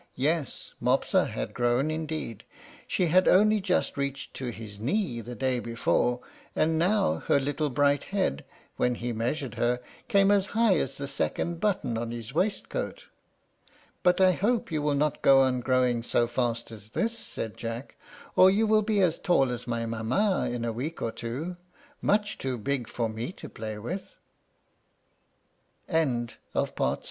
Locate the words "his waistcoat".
12.09-13.09